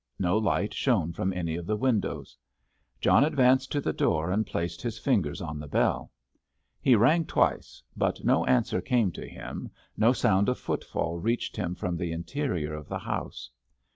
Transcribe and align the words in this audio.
No 0.17 0.35
light 0.35 0.73
shone 0.73 1.13
from 1.13 1.31
any 1.31 1.55
of 1.57 1.67
the 1.67 1.75
windows. 1.75 2.35
John 3.01 3.23
advanced 3.23 3.71
to 3.73 3.79
the 3.79 3.93
door 3.93 4.31
and 4.31 4.47
placed 4.47 4.81
his 4.81 4.97
fingers 4.97 5.41
on 5.43 5.59
the 5.59 5.67
bell. 5.67 6.11
He 6.81 6.95
rang 6.95 7.23
twice, 7.25 7.83
but 7.95 8.25
no 8.25 8.43
answer 8.47 8.81
came 8.81 9.11
to 9.11 9.27
him, 9.29 9.69
no 9.95 10.11
sound 10.11 10.49
of 10.49 10.57
footfall 10.57 11.19
reached 11.19 11.55
him 11.55 11.75
from 11.75 11.97
the 11.97 12.11
interior 12.13 12.73
of 12.73 12.87
the 12.87 12.97
house. 12.97 13.51